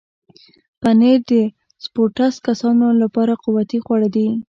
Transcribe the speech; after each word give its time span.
پنېر 0.81 1.19
د 1.29 1.31
سپورټس 1.85 2.35
کسانو 2.47 2.87
لپاره 3.01 3.33
قوتي 3.43 3.79
خواړه 3.85 4.09
دي. 4.15 4.27